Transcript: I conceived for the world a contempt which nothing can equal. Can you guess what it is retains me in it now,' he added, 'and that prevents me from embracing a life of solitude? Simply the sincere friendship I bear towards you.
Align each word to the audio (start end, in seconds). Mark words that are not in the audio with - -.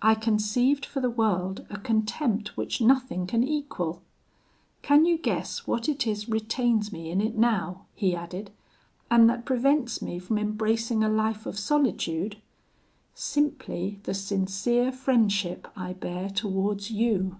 I 0.00 0.14
conceived 0.14 0.86
for 0.86 1.00
the 1.00 1.10
world 1.10 1.66
a 1.70 1.76
contempt 1.76 2.56
which 2.56 2.80
nothing 2.80 3.26
can 3.26 3.42
equal. 3.42 4.00
Can 4.82 5.04
you 5.04 5.18
guess 5.18 5.66
what 5.66 5.88
it 5.88 6.06
is 6.06 6.28
retains 6.28 6.92
me 6.92 7.10
in 7.10 7.20
it 7.20 7.36
now,' 7.36 7.84
he 7.96 8.14
added, 8.14 8.52
'and 9.10 9.28
that 9.28 9.44
prevents 9.44 10.00
me 10.00 10.20
from 10.20 10.38
embracing 10.38 11.02
a 11.02 11.08
life 11.08 11.46
of 11.46 11.58
solitude? 11.58 12.36
Simply 13.12 13.98
the 14.04 14.14
sincere 14.14 14.92
friendship 14.92 15.66
I 15.74 15.94
bear 15.94 16.30
towards 16.30 16.92
you. 16.92 17.38